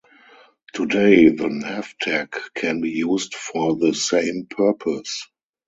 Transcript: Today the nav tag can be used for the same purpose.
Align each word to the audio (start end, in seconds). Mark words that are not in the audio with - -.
Today 0.73 1.29
the 1.29 1.47
nav 1.49 1.93
tag 2.01 2.35
can 2.55 2.81
be 2.81 2.89
used 2.89 3.35
for 3.35 3.75
the 3.75 3.93
same 3.93 4.47
purpose. 4.49 5.27